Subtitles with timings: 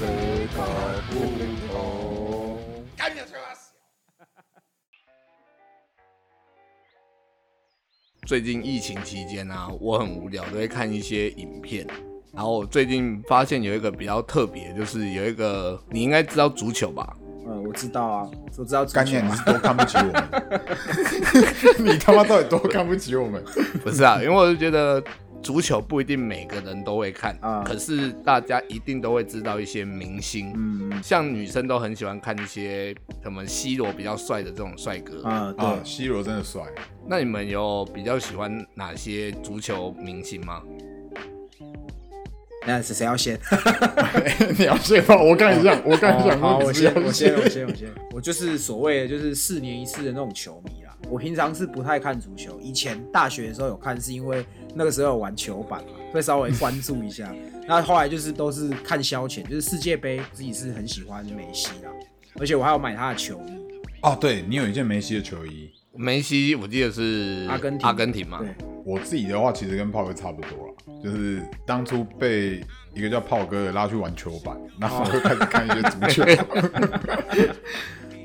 [0.00, 0.06] 的
[0.56, 0.62] 搞
[1.10, 1.18] 不
[1.72, 2.58] 懂。
[8.26, 11.86] 最近疫情期间啊，我很无聊，都会看一些影片。
[12.30, 17.16] 然后我最近发现有一个比较特别，就是有一个你应该知道足球吧？
[17.46, 20.22] 嗯，我知道啊，我知道足球干念你啊是多看不起我们，
[21.92, 23.42] 你他妈到底多看不起我们？
[23.82, 25.02] 不是啊，因为我就觉得
[25.42, 35.22] 足球不一定每个人都会看，啊可是大家一定都会知道一些明星，嗯像女生都很喜欢看一些什么 C 罗比较帅的这种帅哥。
[35.22, 36.62] 啊，对，啊，C 罗真的帅，
[37.06, 40.62] 那你们有比较喜欢哪些足球明星吗？
[42.66, 43.38] 那是谁要先？
[44.58, 47.88] 你要先吗，我刚才想，我刚才想好，我先，我先，我先，我先。
[48.12, 50.87] 我就是所谓的就是四年一次的那种球迷啦。
[51.10, 54.44] 我平常是不太看足球，以前大学的时候有看，是因为
[54.74, 57.34] 那个时候有玩球板嘛，会稍微关注一下。
[57.66, 61.90] 那后来就是都是看消遣，就是世界杯自己是很喜欢梅西啦，
[62.38, 63.52] 而且我还有买他的球衣。
[64.02, 68.54] 哦，对你有一件梅西的球衣，梅西我记得是阿根廷阿根廷嘛，对，
[68.84, 72.62] 我自己的话其实跟炮哥差不多了，就是当初被
[72.94, 76.22] 一个叫炮哥的拉去玩球板，然后开始看一些足球。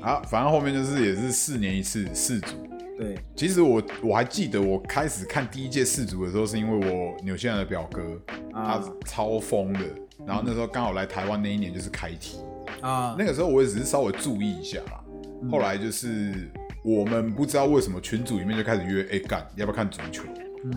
[0.00, 2.54] 啊，反正后面就是也是四年一次世足。
[2.96, 8.02] 对，其实我我还记得我开始看第一届世足的时候，是因为我纽西兰的表哥
[8.52, 8.78] 啊。
[8.78, 9.80] 他超疯的，
[10.26, 12.38] 然后那时候刚好来台湾那一年就是开踢，
[12.80, 15.02] 啊，那个时候我也只是稍微注意一下啦。
[15.50, 16.48] 后来就是
[16.84, 20.22] 我们不知道为什么群组里面就开始约，哎、干要不要看足球？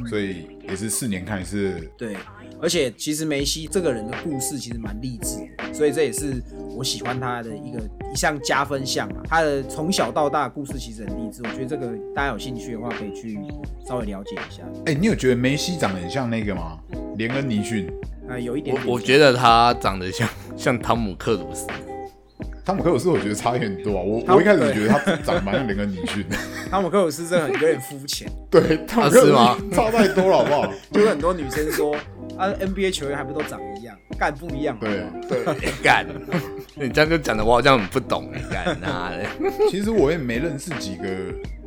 [0.09, 1.79] 所以也是四年看一次。
[1.97, 2.17] 对，
[2.61, 6.43] 而且其实梅西这个人的故事其实蛮励志的，所以这也是
[6.75, 7.79] 我喜欢他的一个
[8.11, 9.23] 一项加分项啊。
[9.27, 13.39] 他的从小到大的故事其实很励志，我觉得这个大家有兴趣的话可以去
[13.87, 14.63] 稍微了解一下。
[14.85, 16.79] 哎、你有觉得梅西长得很像那个吗？
[17.17, 17.89] 连恩尼逊，
[18.29, 21.67] 啊，有一点点我我觉得他长得像 像汤姆克鲁斯，
[22.63, 24.03] 汤姆克鲁斯我觉得差有点多啊。
[24.03, 26.37] 我我一开始觉得他长得蛮像连恩尼逊的，
[26.69, 30.73] 汤姆克鲁斯真的很有点肤浅， 对，汤姆克鲁是吗斯差太多了，好不好？
[30.91, 31.95] 就是很多女生说
[32.37, 35.03] 啊，NBA 球员还不都长一样，干不一样对。
[35.29, 36.05] 对， 干，
[36.75, 38.31] 你这样就讲的我好像很不懂。
[38.33, 39.25] 哎，干那的，
[39.69, 41.07] 其实我也没认识几个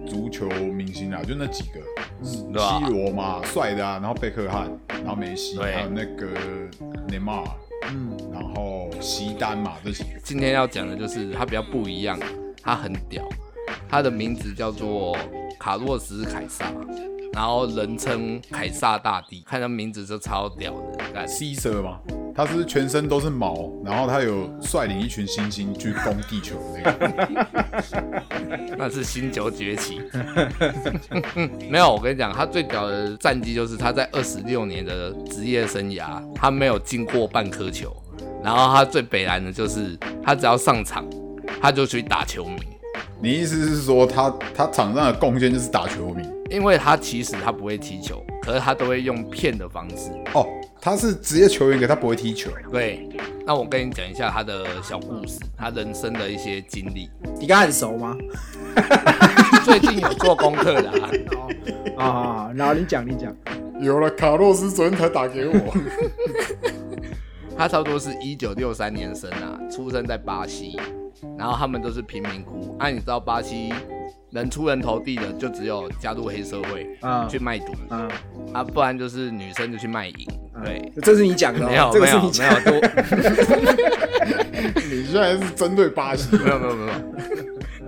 [0.06, 1.80] 足球明星啊，就那几个
[2.22, 2.42] ，C
[2.88, 5.72] 罗嘛，帅的啊，然后贝克汉，然后梅西，对。
[5.72, 6.26] 还有那个
[7.08, 7.44] 内马尔，
[7.90, 10.20] 嗯，然后席丹嘛，这几个。
[10.22, 12.18] 今天要讲的就是他比较不一样，
[12.62, 13.28] 他很屌，
[13.88, 15.16] 他的名字叫做
[15.58, 16.72] 卡洛斯凯撒，
[17.32, 21.98] 然后人称凯撒大帝，看他名字就超屌的，干 C 蛇嘛，
[22.34, 27.46] 他是全身都是毛，然后他有率领一群猩猩去攻地球的那个。
[28.76, 30.00] 那是星球崛起。
[31.70, 37.94] 没有，我跟你讲，他最屌的战绩就是他在二十六年的职业生涯，他没有进过半颗球。
[38.42, 41.04] 然后他最北蓝的就是，他只要上场，
[41.60, 42.60] 他就去打球迷，
[43.22, 46.22] 你意思是说他他场上的贡献就是打球迷？
[46.50, 50.10] 因为他其实他不会踢球，可是他都会用骗的方式。
[50.34, 50.44] 哦，
[50.80, 52.50] 他是职业球员，可他不会踢球。
[52.72, 53.08] 对，
[53.46, 57.08] 那我跟你讲一下他的小故事，他人生的一些经历。
[57.38, 58.16] 你跟他很熟吗？
[59.64, 61.10] 最近有做功课的、啊，
[61.96, 63.34] 啊啊，然后你讲，你讲，
[63.80, 65.74] 有了，卡洛斯昨天才打给我。
[67.56, 70.78] 他差不多是一九六三年生啊，出生在巴西，
[71.38, 72.74] 然后他们都是贫民窟。
[72.78, 73.72] 啊，你知道巴西
[74.32, 78.08] 能出人头地的就只有加入黑社会啊去卖毒啊，
[78.52, 80.14] 啊，不然就是女生就去卖淫。
[80.64, 82.74] 对，这是你讲的哦，没有这个没有没是你讲的。
[82.74, 82.88] 有多
[84.90, 86.36] 你现在是针对巴西？
[86.36, 86.92] 没有没有没有。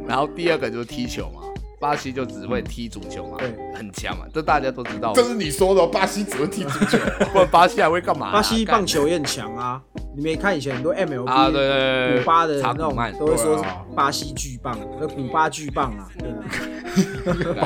[0.06, 1.42] 然后第二个就是踢球嘛，
[1.80, 5.12] 巴西就只会踢足球嘛对，很强嘛，这大家都知道。
[5.12, 6.98] 这是你说的哦，巴西只会踢足球。
[7.32, 8.32] 不然巴西还会干嘛啊？
[8.32, 9.80] 巴西棒球也很强啊！
[10.14, 13.64] 你没看以前很多 MLB 啊，对对对对，古巴的查那种都会说
[13.94, 16.08] 巴西巨棒，那古巴巨棒啊，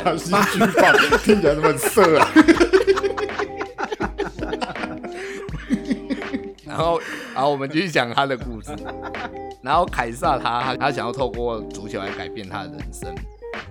[0.04, 2.28] 巴西巨棒听起来那么色啊！
[6.64, 7.00] 然后，
[7.34, 8.70] 然后我们继续讲他的故事。
[9.62, 13.12] 然后凯撒他他他想要透过足球来改变他的人生。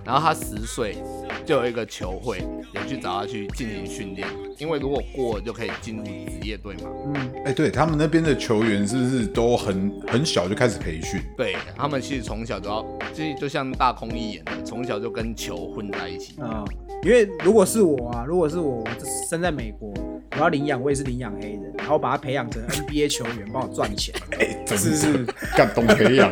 [0.04, 0.96] 然后他十岁
[1.44, 2.38] 就有一个球会
[2.72, 4.26] 有去找他去进行训练，
[4.58, 6.90] 因为如果过了就可以进入职业队嘛。
[7.14, 11.20] 嗯，哎、对他们那边的球员是不是都很很小就开始培训？
[11.36, 16.34] 对他们其实从小就要，其实就像大空一演的，从小就跟球混在一起。
[16.38, 16.64] 嗯，
[17.04, 18.86] 因为如果是我啊，如果是我，我
[19.28, 19.92] 生在美国，
[20.36, 24.14] 我要领养，我也是领养黑人，然后把他培养成 NBA 球员，帮我赚钱。
[24.38, 26.30] 哎、真是是的干懂培养。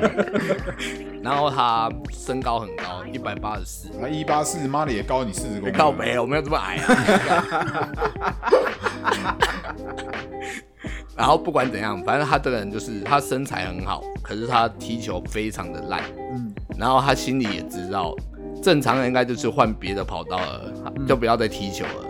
[1.22, 3.88] 然后他身高很高，一百八十四。
[3.98, 5.72] 他一八四，妈的也高你四十公分。
[5.72, 7.88] 靠北，我没有这么矮啊。
[11.16, 16.02] 然后不管怎样，反正他这个人就是他身材很好，可是他踢球非常的烂。
[16.30, 18.14] 嗯，然后他心里也知道，
[18.62, 20.70] 正常人应该就是换别的跑道了，
[21.08, 22.04] 就不要再踢球了。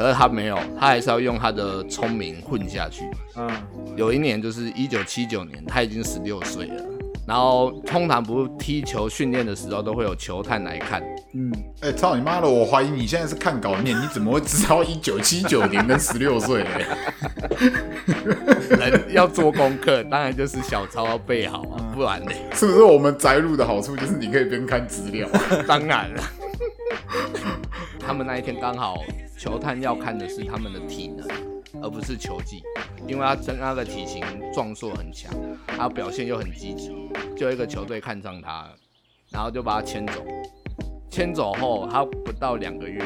[0.00, 3.04] 嗯可是他没有，他还是要用他的聪明混下去。
[3.36, 3.50] 嗯
[3.96, 6.84] 有一年就是一九七九年，他已经十六岁了。
[7.26, 11.02] 然后通常不是踢球训练的时候都会有球探来看，
[11.34, 12.48] 嗯，哎、操你妈的！
[12.48, 16.86] 我怀疑你现在是看稿念，你怎么会知道一九七九年跟十六岁嘞？
[18.70, 22.32] 人要做功课，当然就是小抄要背好啊，不然呢？
[22.54, 25.28] 是不是我们摘录的好处就是你可以边看资料？
[25.68, 26.22] 当然了，
[28.00, 28.96] 他们那一天刚好
[29.40, 31.26] 球探要看的是他们的体能，
[31.82, 32.62] 而不是球技，
[33.08, 34.22] 因为他真他的体型
[34.52, 35.32] 壮硕很强，
[35.66, 36.92] 他表现又很积极，
[37.34, 38.68] 就一个球队看上他，
[39.30, 40.22] 然后就把他牵走。
[41.08, 43.02] 牵走后，他不到两个月，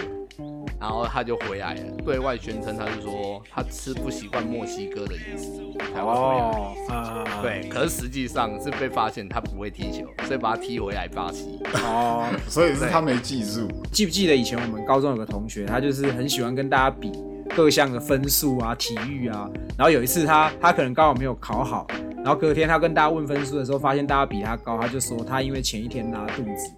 [0.84, 5.62] 然后他就回来了，对外宣称他是说他吃不习惯墨西哥的饮食，
[5.94, 7.25] 台湾回来。
[7.40, 11.58] 对，可是实际上是被发现他不会踢球，所以把他踢回来巴西。
[11.82, 13.66] 哦， 所以是他没记住。
[13.90, 17.10] 记不记得以前我们高中有个同学，他就是很喜欢跟大家比
[17.56, 19.48] 各项的分数啊、体育啊。
[19.78, 21.86] 然后有一次他他可能刚好没有考好，
[22.16, 26.70] 然后隔天他跟大家问分数的时候，发现大家比他高，他就说他因为前一天拉肚子。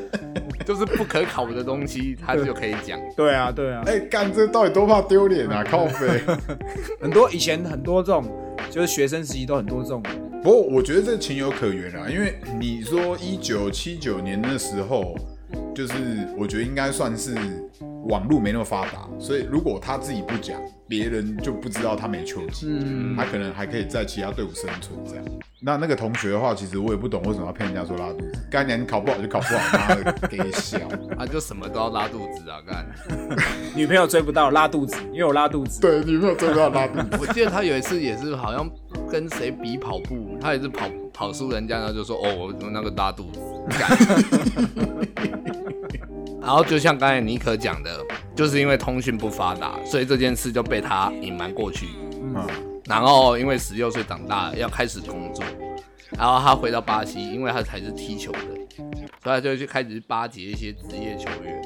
[0.66, 2.98] 就是不可考的东西，他就可以讲。
[3.16, 5.64] 对啊，对啊，哎、干这到底多怕丢脸啊！
[5.68, 6.22] 靠背。
[7.00, 8.24] 很多以前很多这种
[8.70, 10.00] 就是学生时期都很多这种，
[10.42, 15.16] 不过我觉得这情有可原啊，因为你说一九七九年的时候，
[15.74, 15.94] 就是
[16.38, 17.34] 我觉得应该算是
[18.08, 25.24] 网络没那么发达，所以如果他自己不讲，别人就不知道他没球技，嗯他可能还可以在其他队伍生存这样。
[25.62, 30.78] 那那个同学的话，其实我也不懂为什么要骗人家说拉肚子，干年考不好就考不好，妈的给笑。
[31.18, 32.62] 他 就什么都要拉肚子啊！
[32.66, 32.86] 干，
[33.76, 35.80] 女朋友追不到拉肚子，因为我拉肚子。
[35.80, 37.08] 对，女朋友追不到拉肚子。
[37.20, 38.68] 我记得他有一次也是好像
[39.10, 43.40] 跟谁比跑步，他也是跑跑输人家，然后就说哦，我那个拉肚子。
[46.40, 48.04] 干然后就像刚才尼可讲的，
[48.34, 51.86] 就是因为通讯不发达，所以这件事就被他隐瞒过去。
[52.12, 52.46] 嗯，
[52.86, 55.44] 然后因为十六岁长大了，要开始工作，
[56.18, 58.40] 然后他回到巴西，因为他才是踢球的，
[59.22, 61.62] 所以他就去开始巴结一些职业球员，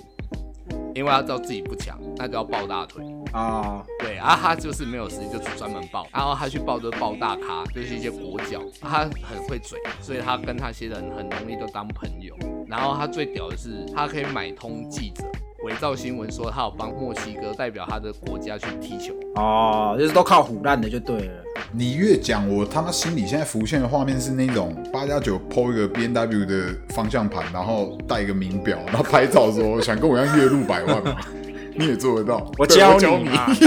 [0.95, 3.05] 因为他知道自己不强，那就要抱大腿。
[3.33, 12.35] 啊，对，啊，他就是没有时间，就专门抱，然后他去抱就抱大咖，就是一些国脚，他很会嘴，所以他跟那些人很容易就当朋友。
[12.69, 15.25] 然后他最屌的是，他可以买通记者，
[15.65, 19.13] 伪造新闻说他有帮墨西哥代表他的国家去踢球。
[19.35, 21.44] 哦，就是都靠虎烂的就对了。
[21.77, 31.17] 你越讲，我他妈心里现在浮现的画面是那种八加九 PO 一个 B N W 的方向盘，然后带一个名表，然后拍照说想跟我一样月入百万吗？
[31.77, 33.53] 你也做得到，我教教你嘛。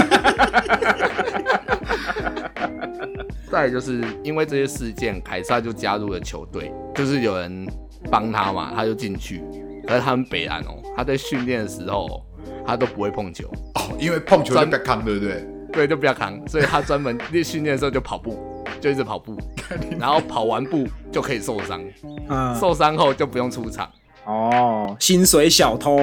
[3.50, 7.66] 再来就是因为这些事件，凯撒就加入了球队，就是有人
[8.10, 9.42] 帮他嘛，他就进去。
[9.86, 12.24] 可是他们北岸哦，他在训练的时候，
[12.66, 15.46] 他都不会碰球，哦，因为碰球就被扛，对不对？
[15.72, 19.36] 对，就不要扛，所以他专门练训练的时候就跑步，就一直跑步，
[19.98, 21.80] 然后跑完步就可以受伤，
[22.28, 23.88] 嗯，受伤后就不用出场。
[24.24, 25.96] 哦，薪水小偷。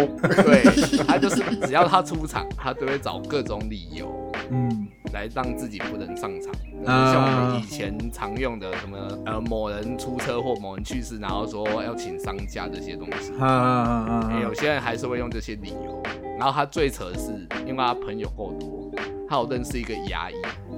[0.43, 0.63] 对
[1.05, 6.51] 他就是只要他出场，他都会找各种理由嗯，来让自己不能上场，
[6.83, 13.31] 像我们以前常用的什么呃某人出车祸、某人去世，然后说要请丧假这些东西。
[13.39, 16.01] 嗯嗯嗯欸有些人还是会用这些理由。
[16.39, 18.91] 然后他最扯的是，因为他朋友够多，
[19.27, 20.35] 他有认识一个牙医，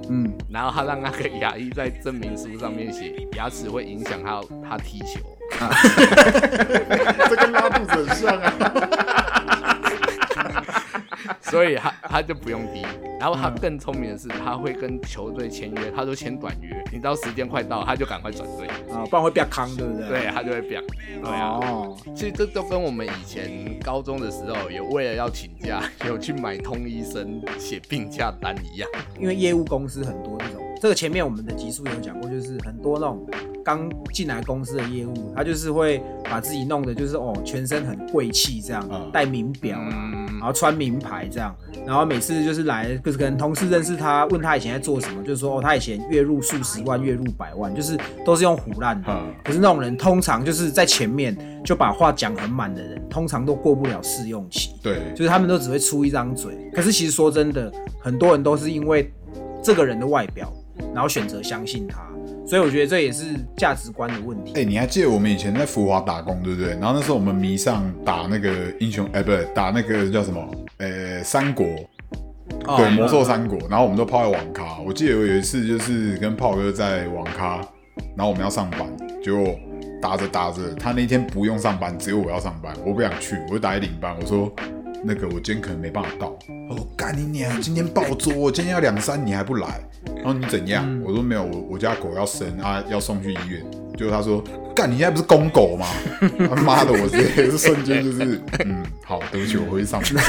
[0.08, 5.20] 嗯，然后他让那个牙医在证明书上面写牙齿会影响他他踢球。
[7.28, 9.37] 这跟拉肚子很像啊。
[11.42, 12.82] 所以他他就不用低。
[13.20, 16.70] 然后他更聪明的是，他会跟球队签约，他都签短约。
[16.92, 20.08] 你到时间快到，他就赶快转队，啊，不然会变康，对不对？
[20.08, 20.80] 对他就会变。
[21.20, 28.88] 对啊，哦，其实这都跟我们以前高中的时候，有为了要请假， 有去买通医生写病假单一样。
[29.18, 33.26] 因为业务公司很多那种，这个前面我们的集数有讲过，就是很多那种
[33.64, 41.54] 刚进来公司的业务，他就是会把自己弄的就是哦，全身很贵气这样嗯，戴名表然后穿名牌这样，
[41.86, 49.08] 然后每次就是来，就是可能同事认识他，问他以前在做什么，就是说哦，他以前月入数十万，月入百万，就是都是用胡烂的。
[49.10, 54.74] 嗯可是那种人通常就是在前面就把话讲很满的人，通常都过不了试用期。
[54.82, 56.70] 对，就是他们都只会出一张嘴。
[56.72, 59.10] 可是其实说真的，很多人都是因为
[59.62, 60.52] 这个人的外表，
[60.94, 62.06] 然后选择相信他。
[62.48, 63.26] 所以我觉得这也是
[63.58, 64.54] 价值观的问题。
[64.54, 66.70] 哎、你还记得我们以前在福华打工，对不对？
[66.70, 68.50] 然后那时候我们迷上打那个
[68.80, 70.42] 英雄，哎、不对，打那个叫什么？
[70.78, 71.66] 呃、三国。
[71.66, 74.78] 对，哦魔兽三国，然后我们都泡在网咖。
[74.78, 77.56] 我记得我有一次就是跟炮哥在网咖，
[78.16, 78.80] 然后我们要上班，
[79.22, 79.54] 结果
[80.00, 84.50] 打着打着，他那天不用上班，只有我要上班，我不想去，我就打一领班，我说
[85.04, 86.28] 那个我今天可能没办法到。
[86.70, 89.80] 哦干你娘，今天爆桌，我今天要两三，你还不来？
[90.32, 90.84] 你怎样？
[91.04, 93.64] 我说没有，我我家狗要生啊，要送去医院。
[93.96, 94.42] 结果他说
[94.74, 95.86] 干，你现在不是公狗吗？
[96.48, 100.14] 他妈的，我直接是瞬间就是嗯，好，对不起，我回去上去。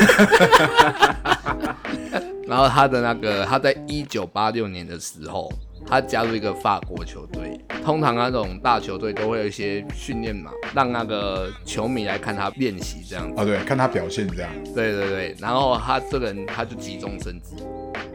[2.47, 5.51] 然后他的那个，他在一九八六年的时候，
[5.89, 7.59] 他加入一个法国球队。
[7.83, 13.41] 通常那种大球队都会有一些训练嘛，让那个球迷来看他练习这样子。
[13.41, 14.51] 啊，对，看他表现这样。
[14.75, 17.55] 对对对，然后他这个人他就急中生智，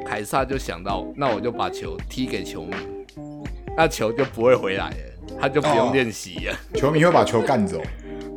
[0.06, 2.74] 凯撒就想到，那我就把球踢给球迷，
[3.76, 4.96] 那球就不会回来了，
[5.40, 6.54] 他就不用哦练习了。
[6.74, 7.82] 球迷会把球干走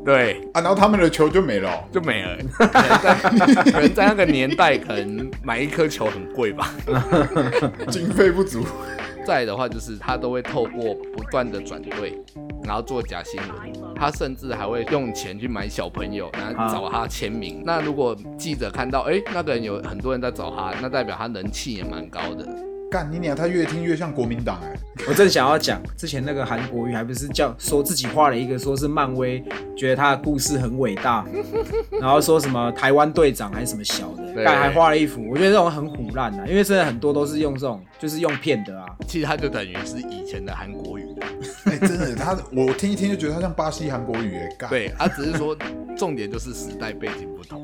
[0.03, 2.37] 对，啊，然后他们的球就没了哦、就没了。
[2.57, 6.73] 可能在那个年代，可能买一颗球很贵吧。
[7.91, 8.65] 经费不足。
[9.27, 12.17] 再的话，就是他都会透过不断的转队，
[12.63, 13.93] 然后做假新闻。
[13.93, 17.61] 他甚至还会用钱去买小朋友，然后找他签名。
[17.65, 22.47] 那如果记者看到，哎、那个人有很多人在找他，那代表他人气也蛮高的。
[22.89, 23.35] 干你娘！
[23.35, 24.75] 他越听越像国民党哎、
[25.07, 29.43] 我正想要讲，之前那个韩国瑜还不是叫说自己画了一个，说是漫威，
[29.75, 31.25] 觉得他的故事很伟大，
[31.99, 38.87] 然后说什么台湾队长还是什么小的，对但还画了一幅，我觉得这种很虎烂啊，因为现在很多都是用这种，就是用骗的啊。
[39.07, 41.05] 其实他就等于是以前的韩国语，
[41.65, 45.55] 哎、真的，他我听一听就觉得他像巴西韩国语哎、干对他只是说
[45.97, 47.63] 重点就是时代背景不同，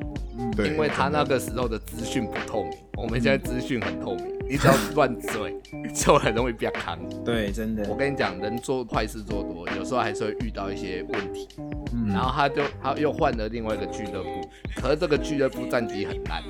[0.55, 5.55] 对，因为他那个时候的资讯不透明，我们现在资讯很透明，你只要乱嘴
[5.93, 6.97] 就很容易被坑。
[7.23, 11.47] 对，真的我，跟你讲，人做坏事做多，有时候还是会遇到一些问题。
[11.93, 14.29] 嗯然后他就他又换了另外一个俱乐部，
[14.75, 16.43] 可是这个俱乐部战绩很烂，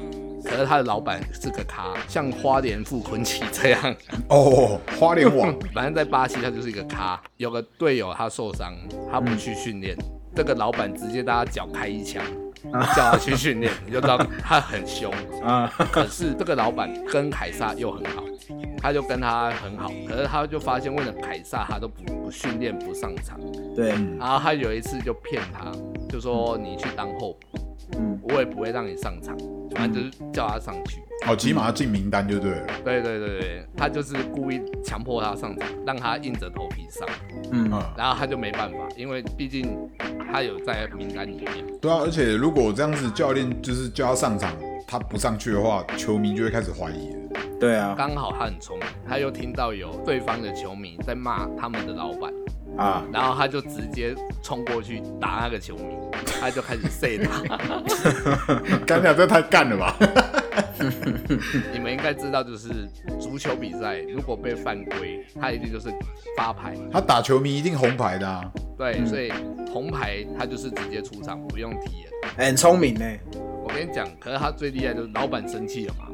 [0.44, 3.96] 可是他的老板是个咖，像花莲富坤奇这样，
[4.30, 7.22] 哦，花莲网 反正在巴西他就是一个咖。
[7.38, 8.74] 有个队友他受伤，
[9.10, 9.96] 他不去训练，
[10.36, 12.22] 这个老板直接大家脚开一枪，
[12.72, 15.14] 叫他去训练，你就知道他很凶。
[15.44, 18.24] 啊，可是这个老板跟凯撒又很好，
[18.78, 23.40] 他就跟他很好，可是他就发现为了凯撒他都不不训练不上场，
[23.76, 25.72] 对，然后他有一次就骗他，
[26.10, 27.60] 就说你去当候补，
[27.98, 29.38] 嗯，我也不会让你上场，
[29.76, 31.02] 反正就是叫他上去。
[31.26, 32.68] 哦，起码要进名单就对了。
[32.84, 37.08] 对对对对，他就是故意强迫他上场，让他硬着头皮上，
[37.52, 39.90] 嗯，嗯，然后他就没办法，因为毕竟
[40.32, 41.50] 他有在名单里面。
[41.80, 44.54] 对啊，而且如果这样子教练就是叫他上场，
[44.86, 47.20] 他不上去的话，球迷就会开始怀疑了。
[47.58, 52.30] 对啊，刚好他很聪明，他又听到有对方的球迷在骂他们的老板，
[52.78, 55.96] 啊，然后他就直接冲过去打那个球迷，
[56.40, 57.42] 他就开始塞他。
[58.86, 59.96] 干你俩这太干了吧？
[61.72, 62.90] 你们应该知道，就是
[63.20, 65.90] 足球比赛如果被犯规，他一定就是
[66.36, 66.76] 发牌。
[66.92, 68.52] 他打球迷一定红牌的啊。
[68.78, 69.32] 对，所以
[69.72, 72.06] 红牌他就是直接出场，不用踢
[72.38, 73.06] 很聪明呢，
[73.64, 76.08] 我跟你讲，可是他最厉害就是老板生气了嘛，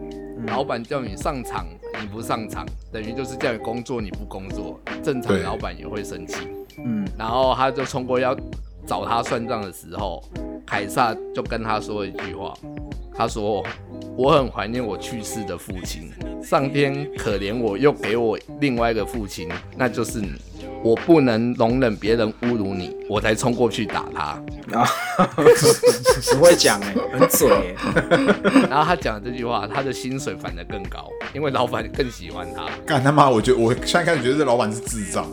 [0.48, 1.66] 老板叫你上场，
[2.02, 6.36] 你不上场，等于就是叫你工作你不工作，正常老板也会生气。
[6.84, 8.36] 嗯，然后他就冲过要
[8.86, 10.24] 找他算账的时候，
[10.66, 12.54] 凯撒就跟他说一句话，
[13.14, 13.64] 他说
[14.16, 16.10] ：“我很怀念我去世的父亲，
[16.42, 20.32] 上天可怜我，又给我另外一个父亲，那就是你。
[20.84, 24.22] 我不能容忍别人侮辱你，我才冲过去打他。
[24.78, 24.86] 啊，
[25.26, 27.76] 很会讲哎，很嘴哎，
[28.70, 32.66] 然后他讲的这句话，他的薪水反而更高，因为老板更喜欢他。
[32.86, 33.30] 干他妈！
[33.30, 35.28] 我觉得我现在开始觉得这老板是智障。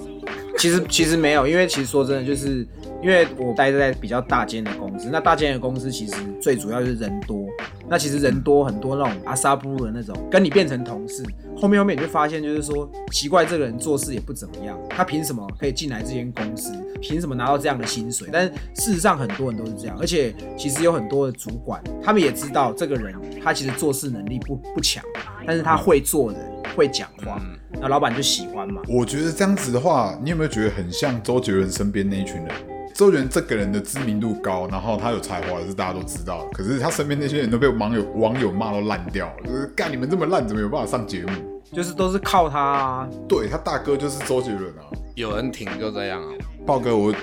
[0.58, 2.66] 其实其实没有，因为其实说真的，就是
[3.02, 7.46] 因为我待在比较大间的公司，那大间的公司其实最主要就是人多，
[7.88, 11.22] 那其实人多很多那种阿萨布鲁的那种，跟你变成同事，
[11.56, 16.72] 后面后面你就发现就是说，奇怪，这个人做事也不怎么样，他凭什么可以进来这间公司？
[17.00, 18.28] 凭什么拿到这样的薪水？
[18.32, 25.02] 但事实上很多人都是这样，而且其实有很多的主管，他们也知道这个人他其实做事能力不不强，
[25.46, 26.40] 但是他会做人，
[26.76, 28.80] 会讲话，嗯那老板就喜欢嘛。
[28.88, 32.48] 我觉得这样子的话，你有没有觉得很像周杰伦身边那一群人？
[32.96, 36.48] 周杰伦这个人的知名度高，然后他有才华，是大家都知道。
[36.54, 41.30] 可是他身边那些人都被网友网友骂到烂掉了，就是干你们这么烂，怎么有办法上节目？
[41.70, 44.88] 就是都是靠他啊，对他大哥就是周杰伦啊。
[45.14, 46.28] 有人挺就这样啊。
[46.64, 47.14] 豹哥，我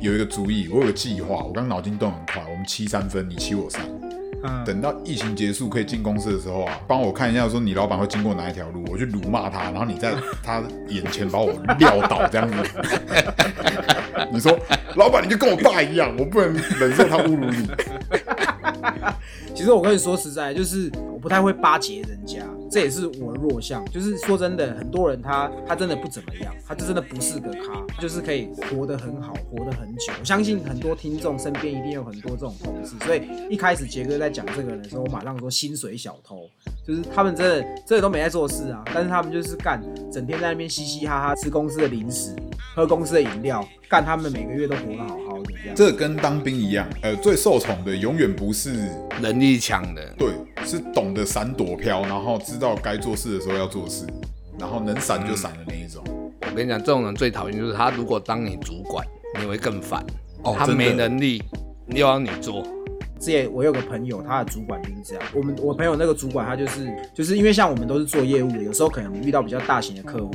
[0.00, 3.82] 有一个主意，我有个计划，我刚脑筋动很快，我们七三分，你七我三。
[4.44, 12.56] 嗯，等到疫情结束可以进公司的时候啊，帮我看一下，说你老板会经过哪一条路，我去辱骂他，然后你在他眼前把我撂倒这样子。
[14.32, 14.58] 你说，
[14.96, 17.68] 老板你就跟我爸一样，我不能忍受他侮辱你。
[19.54, 22.38] 其实我跟你说实在，就是我不太会巴结人家，
[22.70, 23.84] 这也是我的弱项。
[23.86, 30.12] 就是说真的，很多人他他真的不怎么样，他就真的不是个咖，就是可以活得很好，活得很久。
[30.18, 36.48] 我相信很多听众身边一定有很多这种同事，所以一开始杰哥在讲这个人的时候，我马上说薪水小偷，
[36.86, 39.82] 就是他们真的真的都没在做事啊，但是他们就是干，
[40.12, 42.34] 整天在那边嘻嘻哈哈，吃公司的零食，
[42.74, 45.76] 喝公司的饮料，干他们每个月都活得好好的这样。
[45.76, 48.90] 这跟当兵一样，呃，最受宠的永远不是
[49.20, 50.28] 能力强的，对，
[50.64, 54.06] 是懂得闪躲飘，然后知道该做事的时候要做事，
[54.58, 56.02] 然后能闪就闪的那一种。
[56.42, 59.06] 我跟你讲，这种人最讨厌就是他如果当你主管，
[59.40, 60.04] 你会更烦。
[60.44, 61.42] 哦他没能力，
[61.88, 62.64] 又要你做，
[63.18, 65.24] 之前我有个朋友，他的主管就是这样。
[65.34, 70.30] 我们我朋友那个主管，他就是就是因为像我们都是做业务的，有时候可能遇到比较大型的客户，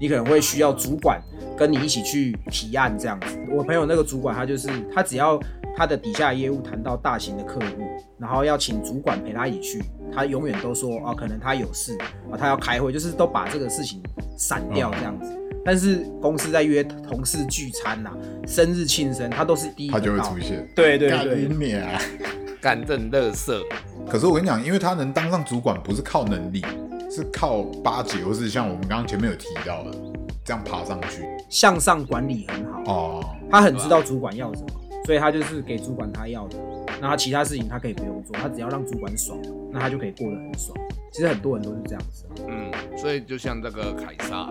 [0.00, 1.20] 你可能会需要主管
[1.56, 3.38] 跟你一起去提案这样子。
[3.50, 5.38] 我朋友那个主管，他就是他只要
[5.76, 7.82] 他的底下业务谈到大型的客户，
[8.18, 11.96] 然后要请主管陪他一起去，他永远都说哦，可能他有事
[12.30, 14.00] 啊，他要开会，就是都把这个事情
[14.36, 15.36] 闪掉这样子。
[15.68, 18.10] 但是公司在约同事聚餐呐、
[18.46, 20.66] 生日庆生，他都是第一他就会出现。
[20.74, 22.00] 对对对干你，啊！
[22.58, 23.62] 干正乐色。
[24.08, 26.64] 可是我跟你讲，因为他能当上主管，不是靠能力，
[27.10, 29.90] 是靠巴结，或是像我们刚刚前面有提到的，
[30.42, 31.22] 这样爬上去。
[31.50, 32.82] 向上管理很好。
[32.86, 34.68] 哦，他很知道主管要什么，
[35.04, 36.56] 所以他就是给主管他要的。
[36.98, 39.38] 那他其他事情他可以不用做，他只要让主管爽，
[39.70, 40.74] 那他就可以过得很爽。
[41.12, 42.48] 其实很多人都是这样子啊。
[42.48, 44.48] 嗯，所以就像这个凯撒，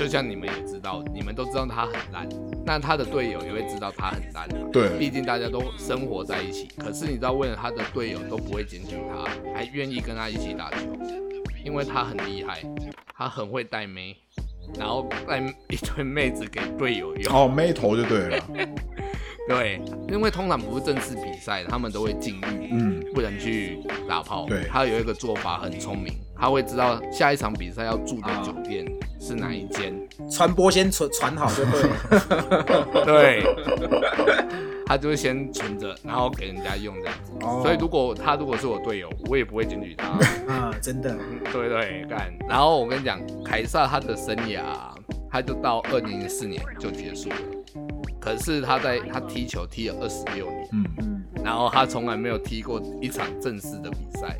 [0.00, 2.26] 就像你们也知道，你们都知道他很烂，
[2.64, 4.66] 那他的队友也会知道他很烂嘛。
[4.72, 6.70] 对毕竟大家都生活在一起。
[6.78, 10.86] 可是你知道，为了他的队友都不会检举他，还愿意跟他一起打球，
[11.62, 12.62] 因为他很厉害，
[13.14, 14.16] 他很会带妹，
[14.78, 15.38] 然后带
[15.68, 17.34] 一堆妹子给队友用。
[17.34, 18.44] 哦，妹头就对了。
[19.48, 24.46] 对，因为通常不是正式比赛，他们都会禁欲，嗯，不能去打炮。
[24.46, 28.86] 对他有一个做法很聪明，他会知道下一场比赛要住的酒店
[29.20, 29.94] 是哪一间。
[30.30, 33.04] 传播先传传好就对了。
[33.04, 33.44] 对，
[34.86, 37.32] 他就会先存着，然后给人家用这样子。
[37.42, 40.08] 哦所以如果他如果是我队友，我也不会检举他。
[40.52, 41.16] 啊，真的，
[41.52, 42.32] 对对，干。
[42.48, 44.62] 然后我跟你讲，凯撒他的生涯，
[45.30, 47.36] 他就到二零零四年就结束了。
[48.20, 54.36] 可是他在他踢球踢了二十六年，嗯，嗯，然后他从来没有踢过一场正式的比赛，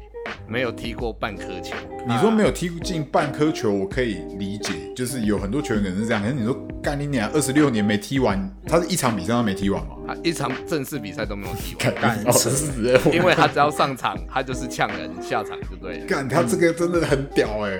[0.48, 1.74] 没有踢过半颗球。
[2.06, 6.22] 你说没有踢进半颗球，我可以理解，就是有很多球员可能是这样。
[6.22, 9.96] 可是你说干你娘，二十六年没踢完，他是一场比赛都没踢完吗？
[10.06, 16.06] 他一场正式比赛都没有踢完，干，哦是的，因为他只要上场，他就是呛人，下场就对了。
[16.06, 17.78] 干他这个真的很屌哎、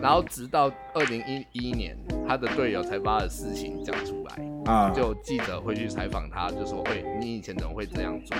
[0.00, 1.96] 然后直到二零一一年，
[2.28, 8.36] 他的队友才把他的事情讲出来，啊，就有记者会去采访他，就说：“喂，你以前怎么会这样做？”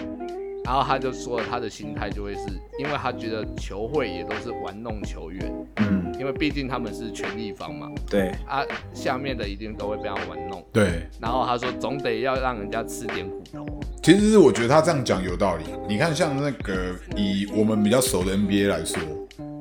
[0.64, 2.40] 然后他就说了他的心态就会是，
[2.78, 8.62] 因为他觉得球会也都是玩弄球员，嗯，因为毕竟他们是权力方嘛，对，啊，
[8.94, 10.64] 下面的一定都会被他玩弄。
[10.72, 13.66] 对，然后他说，总得要让人家吃点苦头。
[14.02, 15.64] 其实我觉得他这样讲有道理。
[15.88, 19.00] 你看，像那个以我们比较熟的 NBA 来说，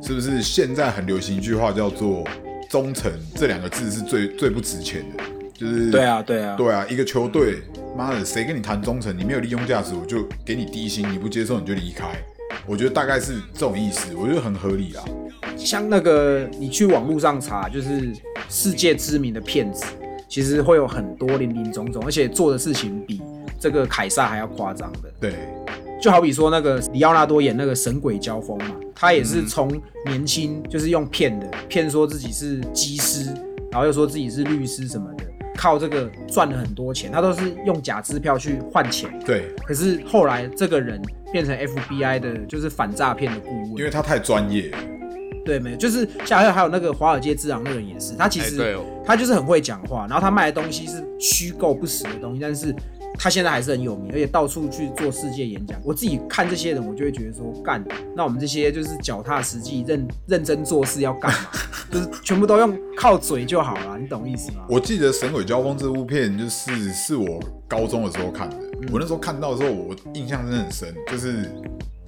[0.01, 2.23] 是不是现在很流行一句话叫做
[2.69, 5.23] “忠诚”这两个字是最最不值钱的？
[5.53, 7.61] 就是对啊，对啊，对啊，一个球队，
[7.95, 9.17] 妈的，谁跟你谈忠诚？
[9.17, 12.07] 你没有利用价值，我就给你低薪，你不接受你就离开。
[12.65, 15.03] 我觉得大概是这种意思，我觉得很合理啊。
[15.57, 18.11] 像那个你去网络上查，就是
[18.49, 19.85] 世界知名的骗子，
[20.27, 23.21] 其实会有很多林林总总，而且做的事情比
[23.59, 25.11] 这个凯撒还要夸张的。
[25.19, 25.33] 对，
[26.01, 29.69] 就好比说那个里奥纳多演那个《神鬼交锋》嘛，他也是从
[30.05, 33.25] 年轻就是用骗的，骗说自己是机师，
[33.71, 35.23] 然后又说自己是律师什么的，
[35.55, 39.09] 靠这个赚了很多钱，他都是用假支票去换钱。
[39.25, 43.69] 对，可是后来这个人变成 FBI 的，就是反诈骗的顾问。
[43.77, 44.77] 因为他太专业了。
[45.43, 52.73] 对，没有，就是像还有还有那个华尔街之狼那个人也是，他其实、欸哦他就是很会讲话，然后他卖的东西是虚构不实的东西，但是
[53.23, 55.79] 他现在还是很有名，而且到处去做世界演讲。
[55.85, 61.37] 我自己看这些人，我就会觉得说，干，那我们这些就是脚踏实地、认认真做事要干嘛？
[61.91, 64.65] 就是全部都用靠嘴就好了，你懂意思吗？
[64.67, 68.57] 我记得《神鬼交锋》这部片，就是是我高中的时候看的。
[68.91, 71.47] 我那时候看到的时候，我印象真的很深，就是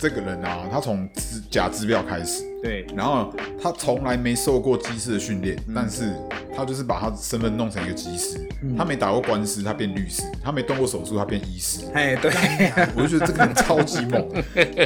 [0.03, 6.13] 这个人啊，他从支假支票开始，对，然后他从来没受过机师的训练，但是
[6.53, 8.37] 他就是把他身份弄成一个机师。
[8.77, 11.85] 他没打过官司，他变律师；他没动过手术，他变医师。
[11.93, 12.29] 哎，对，
[12.97, 14.27] 我就觉得这个人超级猛。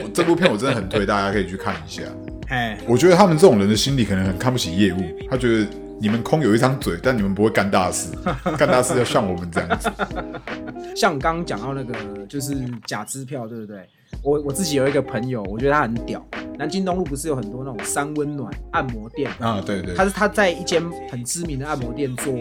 [0.03, 2.03] 我这部片我真的很推，大家可以去看一下。
[2.49, 4.97] 哎，我觉得他们这种人的心理可能很看不起业务，
[5.31, 5.67] 他觉得
[5.99, 8.11] 你们空有一张嘴，但你们不会干大事，
[8.55, 9.89] 干大事要像我们这样子。
[10.95, 11.95] 像刚刚讲到那个
[12.27, 12.53] 就是
[12.85, 13.79] 假支票，对不对？
[14.23, 16.25] 我我自己有一个朋友，我觉得他很屌，
[16.57, 19.31] 南京东路不是有很多那种三温暖按摩店？
[19.39, 22.33] 啊，对对，他是他在一间很知名的按摩店做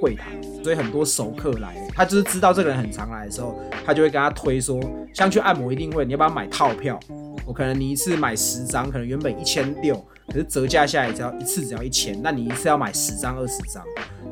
[0.00, 0.30] 柜台，
[0.62, 4.80] 所以很多熟客来，他就是知道这个人很常来的时候，他就会跟他推说，
[5.12, 6.98] 像去按摩一定会，你要不要买套票？
[7.44, 9.94] 我可能你一次买十张，可能原本一千六，
[10.28, 13.82] 可是折价下来只要一次只要一千，那你一次要买十张二十张。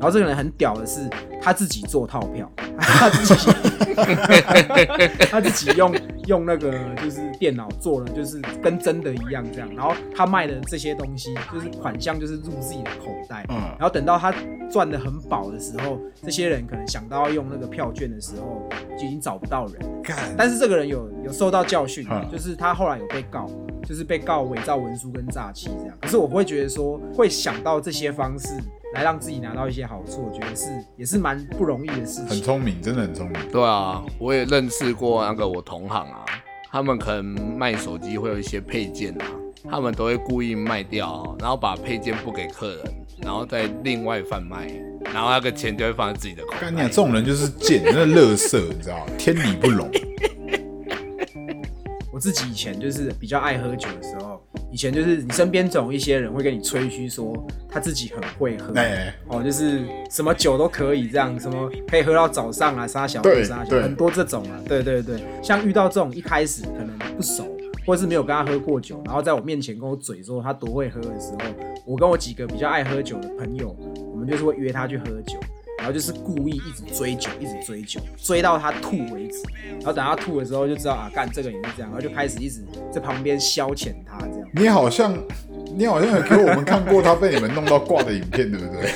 [0.01, 1.07] 然后这个人很屌的是，
[1.39, 3.51] 他自己做套票，他自己
[5.29, 5.93] 他自己用
[6.25, 9.69] 用那个就是电脑做了，就是跟真的一样这样。
[9.75, 13.45] 然后他卖的这些东西，就是款项就是入自己的口袋。
[13.49, 14.33] 嗯然后等到他
[14.71, 19.75] 赚的很饱的时候，这些人可能想到要用那个票券的时候，就已经找不到人。
[20.01, 23.47] 干，但是这个人有有受到教训嗯，就是他后来有被告，
[23.87, 25.95] 就是被告伪造文书跟诈欺这样。
[26.01, 28.47] 可是我会觉得说，会想到这些方式
[28.93, 32.27] 来让自己拿到一些好处，我觉得是也是蛮不容易的事情。
[32.27, 33.39] 很聪明，真的很聪明。
[33.51, 36.25] 对啊，我也认识过那个我同行啊，
[36.69, 37.23] 他们可能
[37.57, 39.25] 卖手机会有一些配件啊，
[39.69, 44.67] 他们都会故意卖掉，然后把配件不给客人，然后再另外贩卖，
[45.05, 46.89] 然后那个钱就会放在自己的口干你这。
[46.89, 49.13] 种人就是贱，那乐色，你知道吗？
[49.17, 49.89] 天理不容。
[52.11, 54.40] 我自己以前就是比较爱喝酒的时候，
[54.71, 57.35] 以前就是你身边总有一些人会跟你吹嘘说
[57.69, 67.45] 他自己很会喝，哎，哦，就是什么酒都可以这样，什么可以喝到早上啊，杀小对杀小，对很多这种啊，对对对，像遇到这种一开始可能不熟，
[67.85, 71.39] 或是没有跟他喝过酒，然后在我面前跟我嘴说他多会喝的时候，
[71.85, 73.75] 我跟我几个比较爱喝酒的朋友，
[74.13, 75.37] 我们就是会约他去喝酒。
[75.81, 79.41] 然后就是故意一直追酒，一直追酒，追到他吐为止。
[79.79, 84.47] 然后等他吐的时候，就知道啊，干这个也是这样，然后就开始一直在旁边消遣他这样。
[84.53, 85.17] 你好像，
[85.75, 88.91] 你好像有给我们看过他被你们弄到挂的影片，对不对？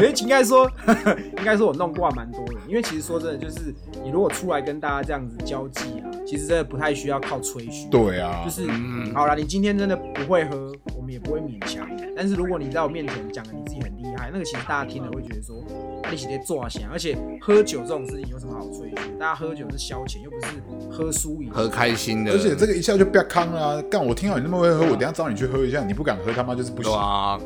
[0.00, 0.68] 哎，应该说，
[1.38, 7.86] 应该说我弄挂蛮多的，因为其实说真的，就是你如果出来跟大家这样子交际啊，其实真的不太需要靠吹嘘。
[7.90, 12.02] 对啊，就是嗯好了，你今天真的不会喝，我们也不会勉强你。
[12.16, 13.92] 但是如果你在我面前讲的你自己很
[14.32, 15.56] 那个其实大家听了会觉得说，
[16.02, 18.94] 啊，你写在做想，而且喝酒这种事情有什么好吹嘘？
[19.18, 20.46] 大家喝酒是消遣，又不是
[20.90, 21.50] 喝输赢。
[21.50, 23.82] 喝开心的，而且这个一下就不要康了啊！
[23.90, 26.92] 干，我听到你那么会喝，我等下找你去喝一下，你不敢喝，他妈就是不行。
[26.92, 27.38] 啊，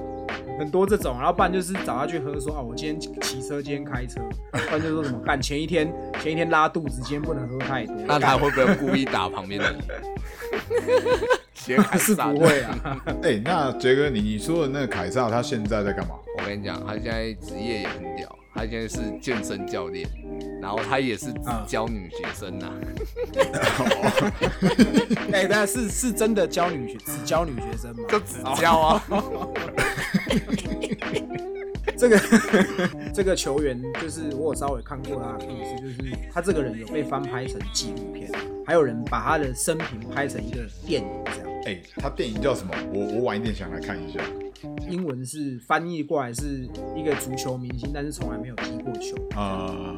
[0.58, 4.20] 很多这种，然后不然就是找他去喝，说啊，我今天骑车，今天开车，
[4.52, 7.94] 不然就说什么干前一天前一天拉肚子，今天不能喝太多。
[8.06, 9.80] 那他会不会故意打旁边的人？
[11.54, 16.14] 斜凯是撒不会啊， 哎、那杰哥，你你说的那个凯撒，他现在在干嘛？
[16.44, 20.06] 我跟你讲，他现在职业也很屌，他现在是健身教练，
[20.60, 21.32] 然后他也是
[21.66, 22.70] 教女学生呐、
[25.32, 28.02] 哎，但是是真的教女学，只教女学生吗？
[28.10, 29.02] 就只教啊。
[31.96, 32.20] 这个
[33.14, 38.30] 这个球员，就是我有稍微看过他的故事，就是他这个人有被翻拍成纪录片，
[38.66, 41.48] 还有人把他的生平拍成一个电影这样。
[41.64, 42.74] 哎、他电影叫什么？
[42.92, 44.20] 我我晚一点想来看一下。
[44.88, 49.16] 英文是翻译过来是一个足球明星，但是从来没有踢过球。
[49.36, 49.96] 啊、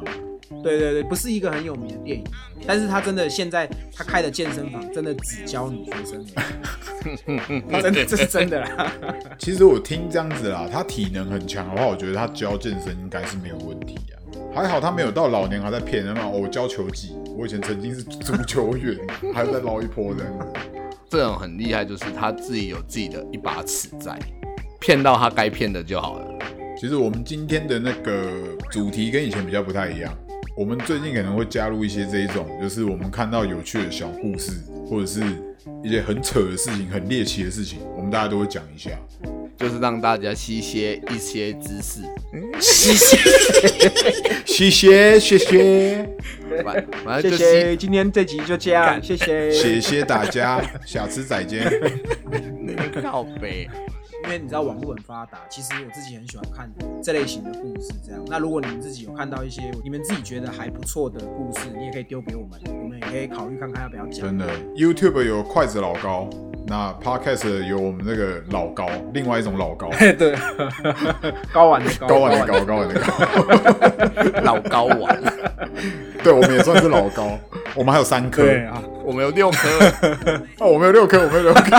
[0.62, 2.24] 对对对，不是一个很有名的电影，
[2.66, 6.24] 但是他真的现在他开的健身房真的只教女学生
[7.83, 8.92] 真的这是真的啦。
[9.38, 14.14] 其实我听这样子啦，他体能很强的话，我觉得他教健身应该是没有问题啊。
[14.55, 16.22] 还好他没有到老年还在骗人嘛。
[16.24, 18.96] 哦，我教球技，我以前曾经是足球员，
[19.35, 20.46] 还要再捞一波这样子。
[21.09, 24.18] 这种很厉害，就是他自己有自己的一把尺在，
[24.87, 26.25] 骗到他该骗的就好了。
[26.81, 28.31] 其实我们今天的那个
[28.70, 30.16] 主题跟以前比较不太一样，
[30.57, 34.53] 我们最近可能会加入一些这一种，就是我们看到有趣的小故事，
[34.88, 35.20] 或者是
[35.83, 38.90] 一些很扯的事情、很猎奇的事情，我们大家都会讲一下。
[39.57, 42.03] 就是让大家吸些一些知识，
[44.46, 46.09] 谢谢谢谢
[46.62, 49.51] 反正就吸谢，今天这集就这样，谢谢。
[49.51, 51.68] 谢谢大家，下次再见。
[53.03, 53.68] 靠背。
[54.26, 56.68] 因为你知道网络很发达，其实我自己很喜欢看
[57.00, 57.92] 这类型的故事。
[58.04, 64.26] 这样，那如果你们自己有看到一些你们自己觉得还不错的故事，你也可以丢给我们，我们也可以考虑看看要不要讲。
[64.26, 66.28] 真的，YouTube 有筷子老高，
[66.66, 70.36] 那 Podcast 有我们那个老高，另外一种老高， 对，
[71.52, 74.40] 高玩的高，高玩的高，高玩的高。
[74.42, 75.22] 老高玩，
[76.24, 77.38] 对，我们也算是老高，
[77.76, 78.42] 我们还有三颗。
[78.42, 78.82] 对啊。
[79.06, 79.68] 我们有六颗，
[80.58, 81.76] 哦，我们有六颗，我们有六颗。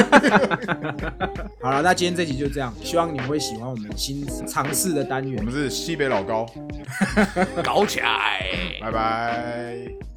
[1.62, 5.44] 好了，那今天这集就这样，希望你们会喜欢我们新尝试的单元我。
[5.44, 6.46] 们是西北老高，
[7.62, 8.48] 搞起来。
[8.80, 10.17] 拜拜。